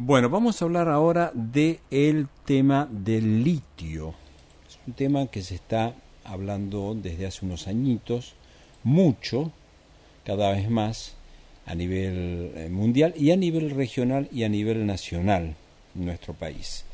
[0.00, 4.14] Bueno, vamos a hablar ahora de el tema del litio.
[4.68, 8.34] Es un tema que se está hablando desde hace unos añitos,
[8.84, 9.50] mucho,
[10.24, 11.16] cada vez más,
[11.66, 15.56] a nivel eh, mundial y a nivel regional y a nivel nacional
[15.96, 16.84] en nuestro país.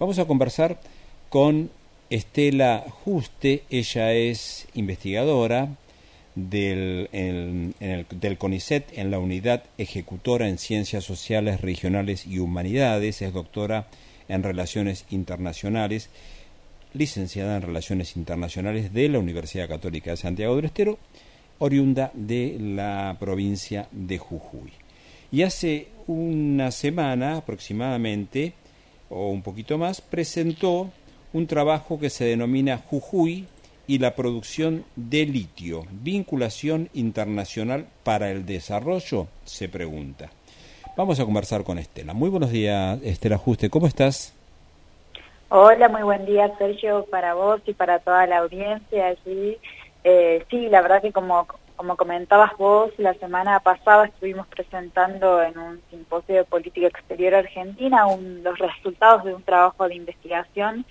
[0.00, 0.80] Vamos a conversar
[1.28, 1.70] con
[2.10, 5.76] Estela Juste, ella es investigadora,
[6.48, 7.08] del,
[8.10, 13.88] del CONICET en la unidad ejecutora en Ciencias Sociales, Regionales y Humanidades, es doctora
[14.28, 16.10] en Relaciones Internacionales,
[16.94, 20.98] licenciada en Relaciones Internacionales de la Universidad Católica de Santiago del Estero,
[21.58, 24.72] oriunda de la provincia de Jujuy.
[25.30, 28.54] Y hace una semana aproximadamente,
[29.10, 30.90] o un poquito más, presentó
[31.32, 33.46] un trabajo que se denomina Jujuy,
[33.88, 35.84] y la producción de litio.
[35.90, 39.26] ¿Vinculación internacional para el desarrollo?
[39.44, 40.28] Se pregunta.
[40.96, 42.12] Vamos a conversar con Estela.
[42.12, 43.70] Muy buenos días, Estela Juste.
[43.70, 44.34] ¿Cómo estás?
[45.48, 49.56] Hola, muy buen día, Sergio, para vos y para toda la audiencia allí.
[50.04, 55.56] Eh, sí, la verdad que como, como comentabas vos, la semana pasada estuvimos presentando en
[55.56, 58.04] un simposio de política exterior argentina
[58.42, 60.84] los resultados de un trabajo de investigación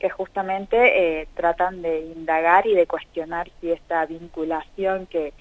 [0.00, 5.32] que justamente eh, tratan de indagar y de cuestionar si esta vinculación que,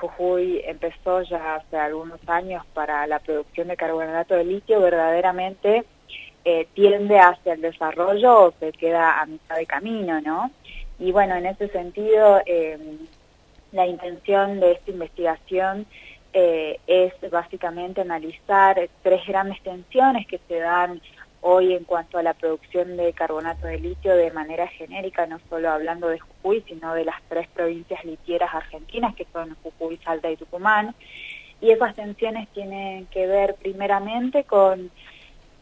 [0.00, 5.84] Jujuy empezó ya hace algunos años para la producción de carbonato de litio verdaderamente
[6.46, 10.50] eh, tiende hacia el desarrollo o se queda a mitad de camino, ¿no?
[10.98, 12.78] Y bueno, en ese sentido, eh,
[13.72, 15.84] la intención de esta investigación
[16.32, 21.02] es básicamente analizar tres grandes tensiones que se dan
[21.42, 25.70] hoy en cuanto a la producción de carbonato de litio de manera genérica, no solo
[25.70, 30.36] hablando de Jujuy, sino de las tres provincias litieras argentinas, que son Jujuy, Salta y
[30.36, 30.94] Tucumán.
[31.60, 34.90] Y esas tensiones tienen que ver primeramente con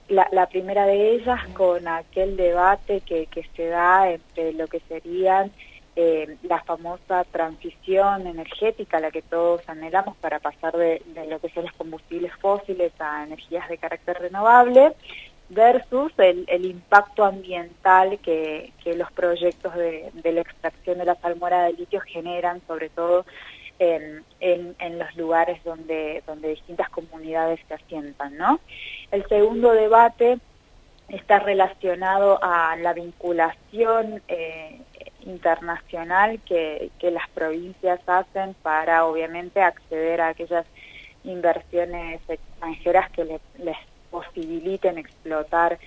[0.09, 5.51] la, primera de ellas, con aquel debate que, que se da entre lo que serían
[5.97, 11.51] eh, la famosa transición energética la que todos anhelamos para pasar de, de, lo que
[11.51, 14.95] son los combustibles fósiles a energías de carácter renovable
[15.51, 21.17] versus el, el impacto ambiental que, que, los proyectos de, de, la extracción de la
[21.17, 23.27] salmuera de litio generan, sobre todo
[23.81, 28.37] en, en, los lugares donde, donde distintas comunidades se asientan.
[28.37, 28.61] ¿no?
[29.11, 30.39] El segundo debate
[31.09, 34.81] está relacionado a la vinculación eh,
[35.23, 40.67] internacional que, que las provincias hacen para, obviamente, acceder a aquellas
[41.25, 43.77] inversiones extranjeras que les
[44.11, 45.79] posibiliten explotar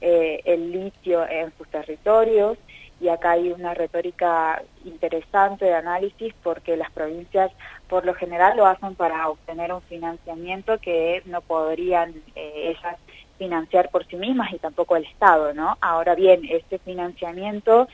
[0.00, 2.58] eh, el litio en sus territorios
[3.00, 7.50] y acá hay una retórica interesante de análisis porque las provincias
[7.88, 12.96] por lo general lo hacen para obtener un financiamiento que no podrían eh, ellas
[13.38, 15.76] financiar por sí mismas y tampoco el Estado, ¿no?
[15.80, 17.88] Ahora bien, este financiamiento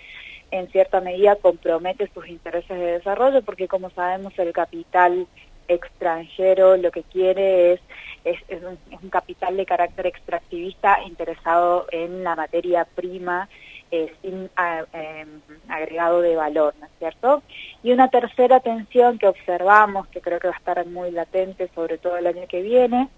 [0.51, 5.27] en cierta medida compromete sus intereses de desarrollo porque como sabemos el capital
[5.69, 7.81] extranjero lo que quiere es
[8.25, 13.49] es, un, capital de carácter extractivista interesado en la materia prima
[13.91, 14.51] eh, sin
[14.93, 17.43] em, agregado de valor, ¿no es cierto?
[17.83, 21.97] Y una tercera tensión que observamos, que creo que va a estar muy latente, sobre
[21.97, 23.09] todo el año que viene,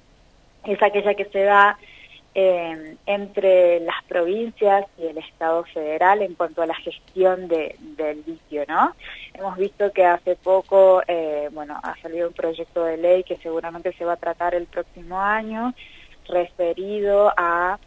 [0.65, 1.77] es aquella que se da
[2.35, 8.23] eh, entre las provincias y el Estado federal en cuanto a la gestión de, del
[8.27, 8.95] litio, ¿no?
[9.35, 13.93] Hemos visto que hace poco, eh, bueno, ha salido un proyecto de ley que seguramente
[13.95, 15.75] se va a tratar el próximo año,
[16.29, 17.79] referido a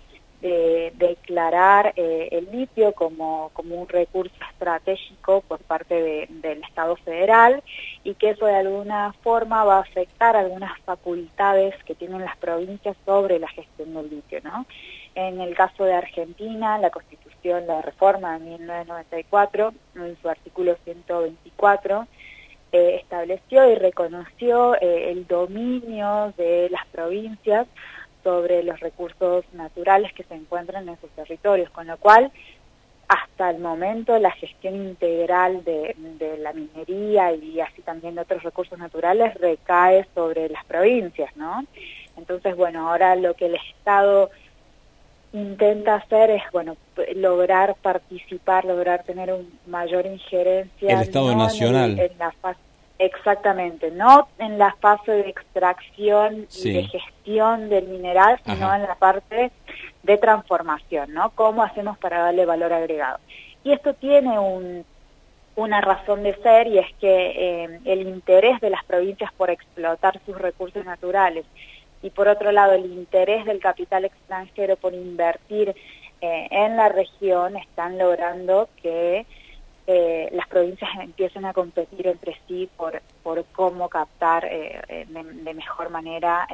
[0.43, 7.63] de declarar eh, el litio como, como un recurso estratégico por parte del Estado federal
[8.03, 12.97] y que eso de alguna forma va a afectar algunas facultades que tienen las provincias
[13.05, 14.41] sobre la gestión del litio.
[14.43, 14.65] ¿no?
[15.15, 22.05] En el caso de Argentina, la Constitución, la reforma de 1994, en su artículo 124,
[22.73, 27.65] eh, estableció y reconoció eh, el dominio de las provincias
[28.23, 32.31] sobre los recursos naturales que se encuentran en sus territorios, con lo cual
[33.07, 35.95] hasta el momento la gestión integral de,
[36.39, 41.65] la minería y así también de otros recursos naturales recae sobre las provincias, ¿no?
[42.17, 44.29] Entonces, bueno, ahora lo que el Estado
[45.33, 46.77] intenta hacer es, bueno,
[47.15, 50.93] lograr participar, lograr tener un mayor injerencia.
[50.95, 51.99] El Estado Nacional.
[51.99, 52.59] En, la fase,
[53.05, 58.95] exactamente, no en la fase de extracción y de gestión del mineral, sino en la
[58.95, 59.51] parte
[60.03, 61.31] de transformación, ¿no?
[61.31, 63.19] ¿Cómo hacemos para darle valor agregado?
[63.63, 64.85] Y esto tiene un,
[65.55, 70.19] una razón de ser y es que eh, el interés de las provincias por explotar
[70.25, 71.45] sus recursos naturales
[72.01, 75.75] y por otro lado el interés del capital extranjero por invertir
[76.21, 79.25] eh, en la región están logrando que
[79.85, 85.89] eh, las provincias empiecen a competir entre sí por, por cómo captar eh, de, mejor
[85.89, 86.47] manera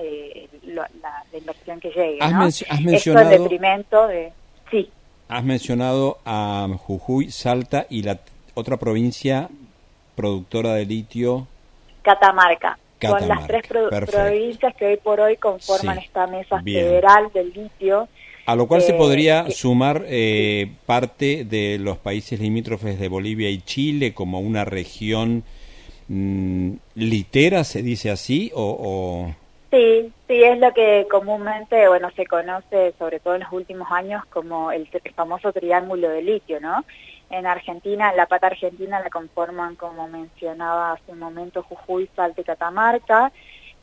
[0.63, 0.89] la,
[1.37, 2.17] inversión que llegue.
[2.21, 3.29] Has, has mencionado...
[3.29, 4.33] detrimento de...
[4.71, 4.89] Sí.
[5.27, 8.19] Has mencionado a Jujuy, Salta y la
[8.55, 9.47] otra provincia
[10.15, 11.47] productora de litio.
[12.01, 12.77] Catamarca.
[13.01, 18.09] Son las tres provincias que hoy por hoy conforman esta mesa federal del litio
[18.49, 23.61] a lo cual se podría sumar eh, parte de los países limítrofes de Bolivia y
[23.61, 25.43] Chile como una región
[26.07, 29.31] mm, litera, se dice así, o,
[29.69, 34.25] Sí, sí, es lo que comúnmente, bueno, se conoce, sobre todo en los últimos años,
[34.25, 36.85] como el, famoso triángulo de litio, ¿no?
[37.29, 42.45] En Argentina, la pata argentina la conforman, como mencionaba hace un momento, Jujuy, Salta y
[42.45, 43.31] Catamarca.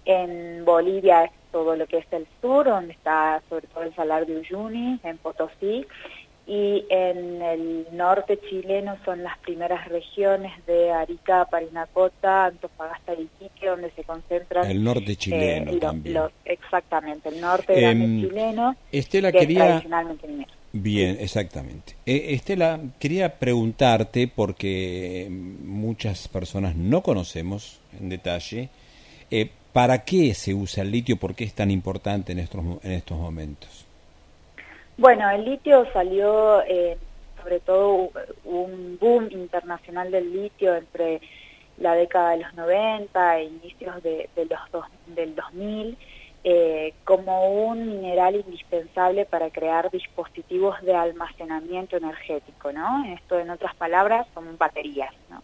[0.05, 4.37] En Bolivia todo lo que es el sur, donde está sobre todo el Salar de
[4.37, 5.87] Uyuni, en Potosí,
[6.47, 13.69] y en el norte chileno son las primeras regiones de Arica, Parinacota, Antofagasta y Iquique,
[13.69, 14.71] donde se concentran...
[14.71, 16.19] El norte eh, chileno también.
[16.45, 19.65] exactamente, el norte em, chileno, Estela, que quería...
[19.65, 21.97] tradicionalmente Bien, exactamente.
[22.05, 28.69] Eh, Estela, quería preguntarte, porque muchas personas no conocemos en detalle,
[29.31, 31.19] eh, ¿Para qué se usa el litio?
[31.19, 33.87] ¿Por qué es tan importante en estos, en estos momentos?
[34.97, 36.97] Bueno, el litio salió, eh,
[37.43, 38.11] sobre todo
[38.45, 41.21] un boom internacional del litio entre
[41.77, 44.85] la década de los 90 e inicios de, los
[45.15, 45.99] del 2000,
[46.45, 53.05] eh, como un mineral indispensable para crear dispositivos de almacenamiento energético, ¿no?
[53.13, 55.43] Esto, en otras palabras, son baterías, ¿no?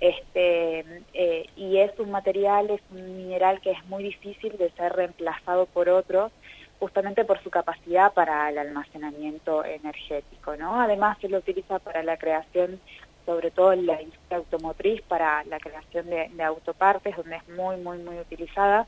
[0.00, 4.92] Este, eh, y es un material, es un mineral que es muy difícil de ser
[4.92, 6.30] reemplazado por otros,
[6.78, 10.80] justamente por su capacidad para el almacenamiento energético, ¿no?
[10.80, 12.80] Además se lo utiliza para la creación,
[13.26, 17.98] sobre todo en la industria automotriz, para la creación de, autopartes, donde es muy, muy,
[17.98, 18.86] muy utilizada.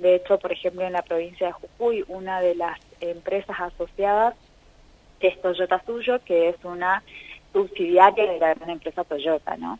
[0.00, 4.34] De hecho, por ejemplo, en la provincia de Jujuy, una de las empresas asociadas
[5.20, 7.02] es Toyota Suyo, que es una
[7.52, 9.78] subsidiaria de la gran empresa Toyota, ¿no?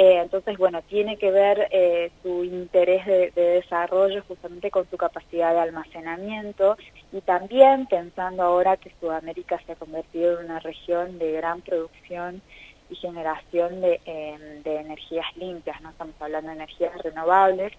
[0.00, 5.52] Eh, entonces, bueno, tiene que ver eh, su interés de, desarrollo justamente con su capacidad
[5.52, 6.76] de almacenamiento
[7.10, 12.40] y también pensando ahora que Sudamérica se ha convertido en una región de gran producción
[12.88, 17.72] y generación de, em, energías limpias, no estamos hablando de energías renovables,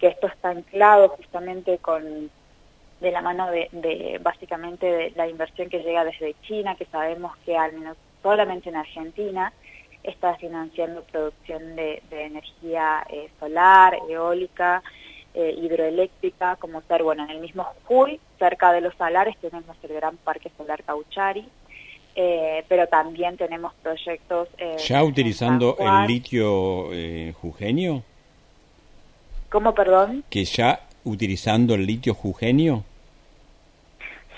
[0.00, 2.28] que esto está anclado justamente con
[3.00, 7.36] de la mano de, de básicamente de la inversión que llega desde China, que sabemos
[7.44, 9.52] que al menos solamente en Argentina
[10.04, 14.82] está financiando producción de, energía eh, solar, eólica,
[15.34, 19.94] eh, hidroeléctrica, como ser, bueno, en el mismo Jujuy, cerca de los salares, tenemos el
[19.94, 21.46] gran parque solar Cauchari,
[22.14, 24.48] eh, pero también tenemos proyectos...
[24.86, 26.90] ¿Ya utilizando el litio
[27.40, 28.02] jujeño?
[29.48, 30.24] ¿Cómo, perdón?
[30.28, 32.84] ¿Que ya utilizando el litio jujeño?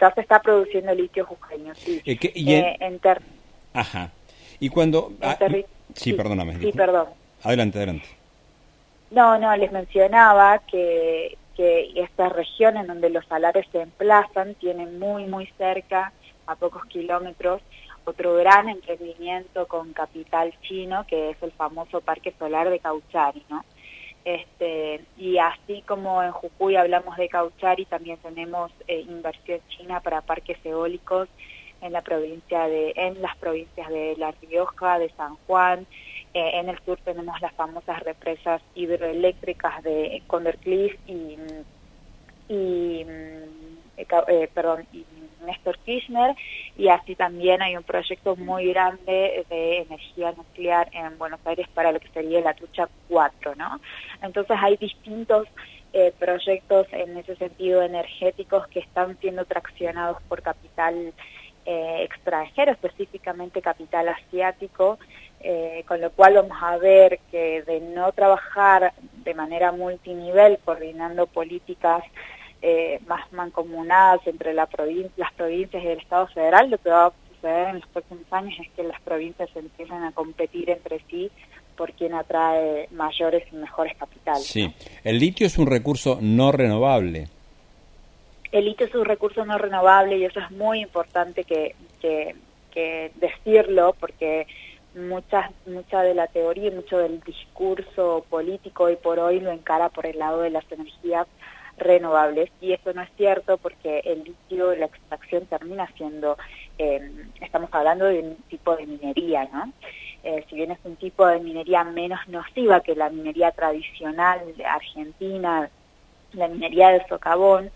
[0.00, 2.02] Ya se está produciendo litio jujeño, sí.
[2.04, 3.00] en...
[3.72, 4.10] Ajá.
[4.64, 5.12] Y cuando...
[5.20, 5.36] Ah,
[5.94, 6.58] sí, perdóname.
[6.58, 7.08] Sí, perdón.
[7.42, 8.08] Adelante, adelante.
[9.10, 14.86] No, no, les mencionaba que, que esta región en donde los salares se emplazan tiene
[14.86, 16.14] muy, muy cerca,
[16.46, 17.60] a pocos kilómetros,
[18.06, 23.66] otro gran emprendimiento con capital chino, que es el famoso Parque Solar de Cauchari, ¿no?
[24.24, 30.22] Este, y así como en Jujuy hablamos de Cauchari, también tenemos eh, inversión china para
[30.22, 31.28] parques eólicos
[31.84, 35.86] en la provincia de, en las provincias de La Rioja, de San Juan,
[36.32, 41.36] eh, en el sur tenemos las famosas represas hidroeléctricas de Condercliff y,
[42.48, 45.04] y mm, eh, eh, perdón, y
[45.44, 46.34] Néstor Kirchner,
[46.78, 51.92] y así también hay un proyecto muy grande de energía nuclear en Buenos Aires para
[51.92, 53.78] lo que sería la Tucha 4, ¿no?
[54.22, 55.46] Entonces hay distintos
[56.18, 61.14] proyectos en ese sentido energéticos que están siendo traccionados por capital
[61.66, 64.98] eh, extranjero, específicamente capital asiático,
[65.40, 68.92] eh, con lo cual vamos a ver que de no trabajar
[69.24, 72.04] de manera multinivel, coordinando políticas
[72.62, 74.68] eh, más mancomunadas entre la
[75.16, 78.54] las provincias y el Estado federal, lo que va a suceder en los próximos años
[78.60, 81.30] es que las provincias empiezan a competir entre sí
[81.76, 84.46] por quien atrae mayores y mejores capitales.
[84.46, 87.28] Sí, el litio es un recurso no renovable
[88.54, 91.74] el litio es un recurso no renovable y eso es muy importante que,
[93.16, 94.46] decirlo porque
[94.94, 99.88] mucha, mucha de la teoría y mucho del discurso político hoy por hoy lo encara
[99.88, 101.26] por el lado de las energías
[101.78, 106.38] renovables y eso no es cierto porque el litio, la extracción termina siendo,
[106.78, 109.72] eh, estamos hablando de un tipo de minería, ¿no?
[110.22, 114.64] Eh, si bien es un tipo de minería menos nociva que la minería tradicional de
[114.64, 115.68] argentina,
[116.32, 117.70] la minería del socavón,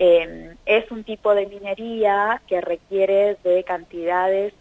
[0.00, 4.52] eh, es un tipo de minería que requiere de cantidades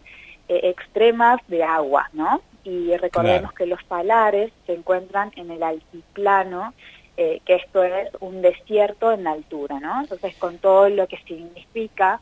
[0.48, 2.42] extremas de agua, ¿no?
[2.64, 6.74] Y recordemos que los salares se encuentran en el altiplano
[7.22, 10.00] eh, que esto es un desierto en la altura, ¿no?
[10.00, 12.22] Entonces, con todo lo que significa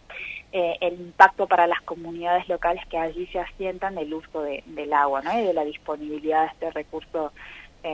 [0.52, 5.22] eh, el impacto para las comunidades locales que allí se asientan del uso del agua,
[5.22, 5.40] ¿no?
[5.40, 7.32] Y de la disponibilidad de este recurso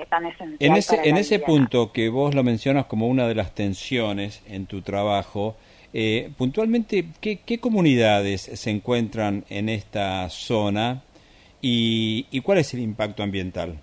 [0.02, 0.58] eh, tan esencial.
[0.60, 4.66] En ese, en ese punto que vos lo mencionas como una de las tensiones en
[4.66, 5.56] tu trabajo,
[6.38, 11.04] puntualmente, ¿qué, ¿qué, comunidades se encuentran en esta zona
[11.62, 13.78] y, y cuál es el impacto ambiental?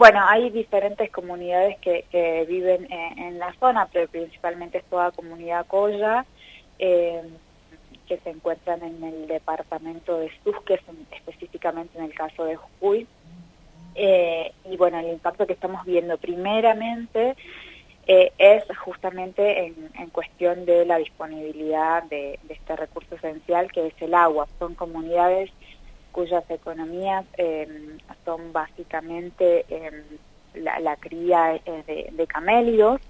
[0.00, 6.24] Bueno, hay diferentes comunidades que, viven en, la zona, pero principalmente es toda comunidad Coya,
[6.78, 7.20] eh,
[8.08, 10.80] que se encuentran en el departamento de Susques,
[11.12, 13.06] específicamente en el caso de Jujuy.
[13.94, 17.36] Eh, y bueno, el impacto que estamos viendo primeramente
[18.06, 23.94] eh, es justamente en, cuestión de la disponibilidad de, de, este recurso esencial que es
[24.00, 24.48] el agua.
[24.58, 25.50] Son comunidades
[26.10, 30.02] cuyas economías em, son básicamente em,
[30.54, 33.00] la, cría eh, de, camélidos,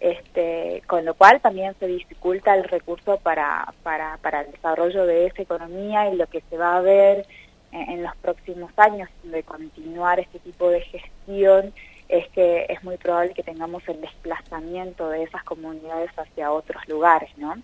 [0.00, 5.26] este, con lo cual también se dificulta el recurso para, para, para el desarrollo de
[5.26, 7.26] esa economía y lo que se va a ver
[7.72, 11.72] en, los próximos años de continuar este tipo de gestión
[12.08, 17.30] es que es muy probable que tengamos el desplazamiento de esas comunidades hacia otros lugares,
[17.36, 17.54] ¿no?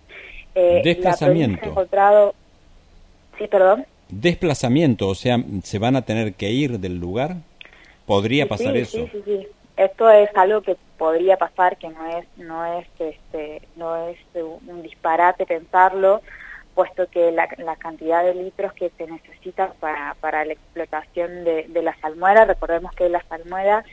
[0.55, 1.65] Eh, desplazamiento.
[1.65, 2.33] encontrado...
[3.37, 7.37] Sí, perdón desplazamiento, o sea, se van a tener que ir del lugar.
[8.05, 8.97] ¿Podría pasar eso?
[8.97, 9.47] Sí, sí, sí.
[9.75, 14.81] Esto es algo que podría pasar, que no es, no es, este, no es un
[14.81, 16.21] disparate pensarlo,
[16.77, 21.81] puesto que la, cantidad de litros que se necesita para, para la explotación de, de
[21.81, 23.83] la salmuera, recordemos que la salmuera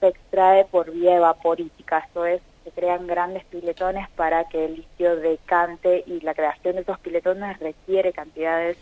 [0.00, 5.16] se extrae por vía evaporítica, esto es, se crean grandes piletones para que el litio
[5.16, 8.78] decante y la creación de esos piletones requiere cantidades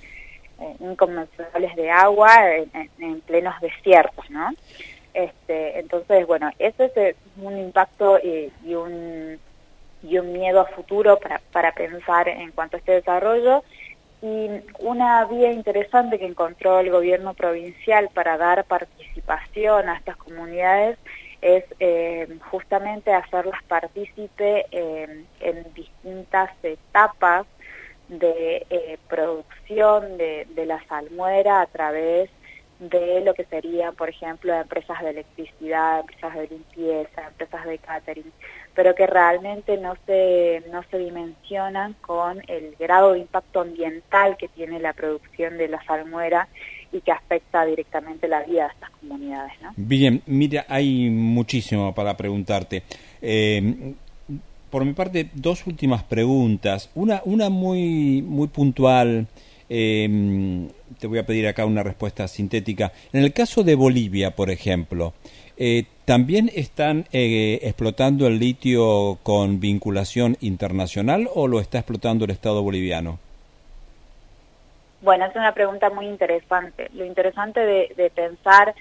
[0.60, 4.52] eh, inconmensuраbles de agua en, plenos desiertos, ¿no?
[5.14, 9.40] Este, entonces, bueno, ese es eh, un impacto y, un,
[10.02, 13.62] y un miedo a futuro para, para pensar en cuanto a este desarrollo.
[14.20, 14.48] Y
[14.80, 20.98] una vía interesante que encontró el gobierno provincial para dar participación a estas comunidades
[21.40, 27.46] es eh, justamente hacerlas partícipe en distintas etapas
[28.08, 32.30] de eh, producción de, de, la salmuera a través
[32.78, 38.32] de lo que serían, por ejemplo, empresas de electricidad, empresas de limpieza, empresas de catering,
[38.75, 44.49] pero que realmente no se, no se dimensionan con el grado de impacto ambiental que
[44.49, 46.49] tiene la producción de la salmuera
[46.92, 49.52] y que afecta directamente la vida de estas comunidades.
[49.61, 49.73] ¿no?
[49.76, 52.82] Bien, mira, hay muchísimo para preguntarte.
[53.20, 53.94] Eh,
[54.70, 56.90] por mi parte, dos últimas preguntas.
[56.94, 59.26] Una, una muy, muy puntual.
[59.68, 60.68] Em,
[60.99, 62.92] te voy a pedir acá una respuesta sintética.
[63.12, 65.14] En el caso de Bolivia, por ejemplo,
[65.57, 72.30] eh, ¿también están eh, explotando el litio con vinculación internacional o lo está explotando el
[72.30, 73.18] Estado boliviano?
[75.00, 76.88] Bueno, es una pregunta muy interesante.
[76.95, 78.75] Lo interesante de, de pensar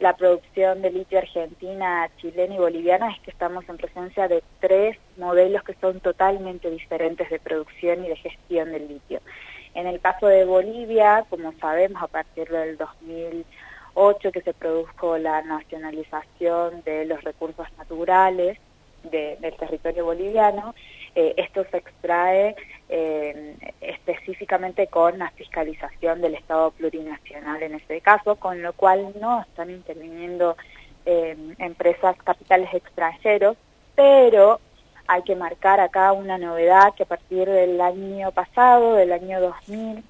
[0.00, 4.98] la producción de litio argentina, chilena y boliviana es que estamos en presencia de tres
[5.16, 9.20] modelos que son totalmente diferentes de producción y de gestión del litio.
[9.74, 15.42] En el caso de Bolivia, como sabemos, a partir del 2008 que se produjo la
[15.42, 18.58] nacionalización de los recursos naturales
[19.02, 20.74] del territorio boliviano,
[21.14, 22.56] eh, esto se extrae
[22.88, 29.42] eh, específicamente con la fiscalización del Estado plurinacional en este caso, con lo cual no
[29.42, 30.56] están interviniendo
[31.06, 33.56] eh, empresas capitales extranjeros,
[33.94, 34.60] pero
[35.06, 40.04] hay que marcar acá una novedad que a partir del año pasado, del año 2000,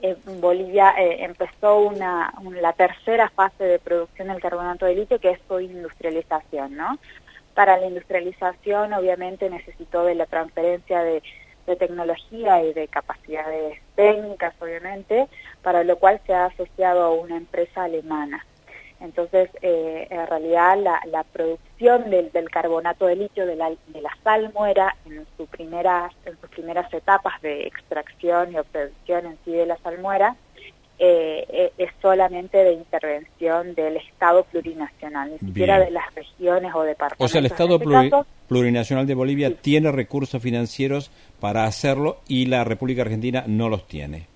[0.00, 5.40] en Bolivia empezó una, la tercera fase de producción del carbonato de litio, que es
[5.48, 6.98] su industrialización, ¿no?
[7.54, 11.22] Para la industrialización, obviamente, necesitó de la transferencia de,
[11.78, 15.28] tecnología y de capacidades técnicas, obviamente,
[15.60, 18.46] para lo cual se ha asociado a una empresa alemana.
[19.00, 24.96] Entonces, eh, en realidad, la, producción del, carbonato de litio de la, de la salmuera
[25.06, 29.76] en, su primeras, en sus primeras etapas de extracción y obtención en sí de la
[29.78, 30.36] salmuera
[31.00, 36.82] eh, eh, es solamente de intervención del Estado plurinacional, ni siquiera de las regiones o
[36.82, 37.24] departamentos.
[37.24, 42.64] O sea, el Estado este plurinacional de Bolivia tiene recursos financieros para hacerlo y la
[42.64, 44.26] República Argentina no los tiene.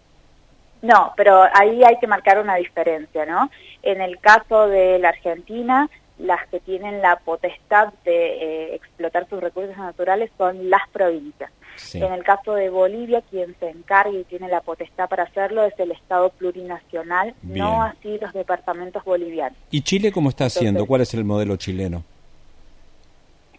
[0.82, 3.50] No, pero ahí hay que marcar una diferencia, ¿no?
[3.82, 9.40] En el caso de la Argentina, las que tienen la potestad de eh, explotar sus
[9.40, 11.50] recursos naturales son las provincias.
[11.94, 15.72] En el caso de Bolivia, quien se encarga y tiene la potestad para hacerlo es
[15.78, 19.56] el Estado plurinacional, no así los departamentos bolivianos.
[19.70, 20.86] ¿Y Chile cómo está haciendo?
[20.86, 22.04] ¿Cuál es el modelo chileno?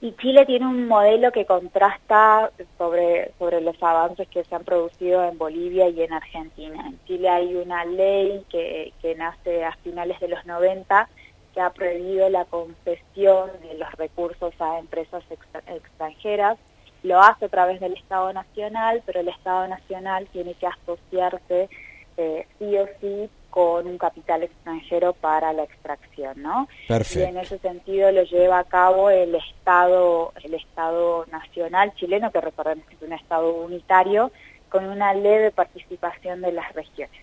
[0.03, 5.23] Y Chile tiene un modelo que contrasta sobre, sobre los avances que se han producido
[5.23, 6.85] en Bolivia y en Argentina.
[6.85, 11.07] En Chile hay una ley que, que nace a finales de los 90
[11.53, 15.23] que ha prohibido la concesión de los recursos a empresas
[15.67, 16.57] extranjeras.
[17.01, 21.69] Lo hace a través del Estado Nacional, pero el Estado Nacional tiene que asociarse
[22.17, 26.67] eh, sí o sí con un capital extranjero para la extracción, ¿no?
[26.87, 27.19] Perfecto.
[27.19, 32.41] Y en ese sentido lo lleva a cabo el Estado, el Estado Nacional chileno, que
[32.41, 34.31] recordemos que es un Estado unitario,
[34.69, 37.15] con una leve participación de las regiones.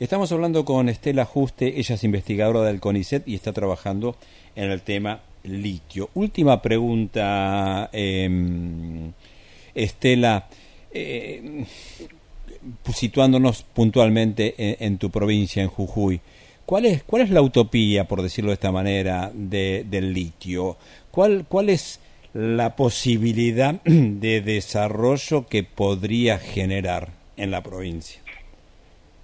[0.00, 4.16] Estamos hablando con Estela Juste, ella es investigadora del CONICET y está trabajando
[4.56, 6.10] en el tema litio.
[6.14, 9.12] Última pregunta, em,
[9.76, 10.48] Estela,
[10.90, 11.64] eh,
[12.92, 16.20] situándonos puntualmente en, tu provincia, en Jujuy.
[16.66, 20.76] ¿Cuál es, ¿Cuál es la utopía, por decirlo de esta manera, del litio?
[21.10, 22.00] ¿Cuál, ¿Cuál es
[22.34, 28.20] la posibilidad de desarrollo que podría generar en la provincia?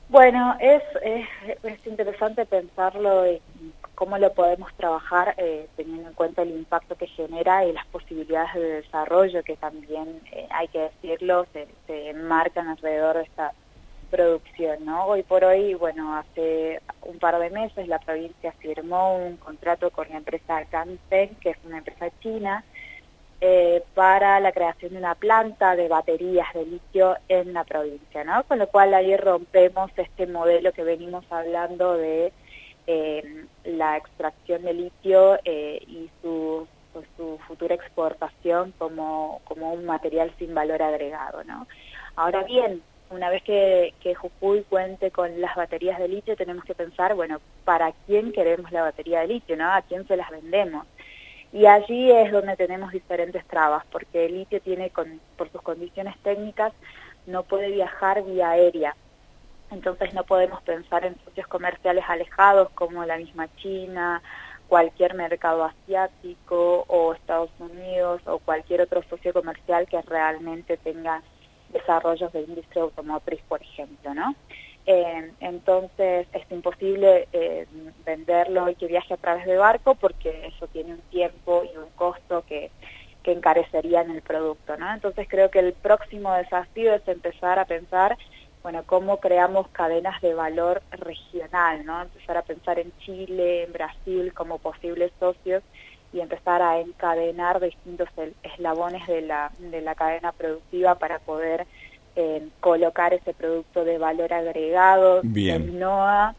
[0.09, 3.41] Bueno, es, es, interesante pensarlo y
[3.95, 8.55] cómo lo podemos trabajar eh, teniendo en cuenta el impacto que genera y las posibilidades
[8.55, 13.53] de desarrollo que también, eh, hay que decirlo, se, se enmarcan alrededor de esta
[14.11, 15.07] producción, ¿no?
[15.07, 20.09] Hoy por hoy, bueno, hace un par de meses la provincia firmó un contrato con
[20.09, 22.65] la empresa Canten, que es una empresa china,
[23.41, 28.45] eh, para la creación de una planta de baterías de litio en la provincia, ¿no?
[28.45, 32.33] Con lo cual ahí rompemos este modelo que venimos hablando de
[32.87, 39.85] eh, la extracción de litio eh, y su, pues, su futura exportación como, como un
[39.85, 41.67] material sin valor agregado, ¿no?
[42.17, 46.75] Ahora bien, una vez que, que Jujuy cuente con las baterías de litio, tenemos que
[46.75, 49.71] pensar, bueno, ¿para quién queremos la batería de litio, no?
[49.73, 50.87] ¿A quién se las vendemos?
[51.53, 56.17] Y allí es donde tenemos diferentes trabas, porque el litio tiene, con, por sus condiciones
[56.25, 56.73] técnicas,
[57.27, 58.97] no puede viajar vía aérea.
[59.71, 64.23] Entonces no podemos pensar en socios comerciales alejados como la misma China,
[64.69, 71.23] cualquier mercado asiático o Estados Unidos o cualquier otro socio comercial que realmente tenga
[71.71, 74.35] desarrollos de industria automotriz, por ejemplo, ¿no?
[74.87, 77.67] Eh, entonces es imposible eh,
[78.05, 81.89] venderlo y que viaje a través de barco porque eso tiene un tiempo y un
[81.97, 82.71] costo que,
[83.23, 84.93] que encarecería en el producto, ¿no?
[84.93, 88.17] Entonces creo que el próximo desafío es empezar a pensar,
[88.65, 92.03] bueno, cómo creamos cadenas de valor regional, ¿no?
[92.03, 95.63] Empezar a pensar en Chile, en Brasil como posibles socios
[96.13, 98.09] y empezar a encadenar distintos
[98.43, 101.67] eslabones de la, de la cadena productiva para poder
[102.61, 106.37] colocar ese producto de valor agregado del NOA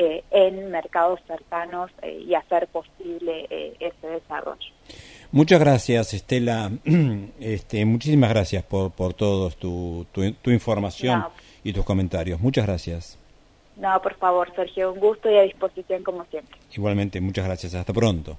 [0.00, 4.72] eh, en mercados cercanos eh, y hacer posible eh, ese desarrollo.
[5.32, 6.70] Muchas gracias, Estela.
[7.40, 11.24] Este, muchísimas gracias por, por todo tu, tu, información
[11.68, 12.40] y tus comentarios.
[12.40, 13.18] Muchas gracias.
[13.76, 16.58] No, por favor, Sergio, un gusto y a disposición como siempre.
[16.74, 17.74] Igualmente, muchas gracias.
[17.74, 18.38] Hasta pronto.